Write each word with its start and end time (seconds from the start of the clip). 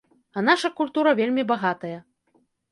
А 0.39 0.41
наша 0.47 0.71
культура 0.79 1.13
вельмі 1.21 1.47
багатая. 1.53 1.95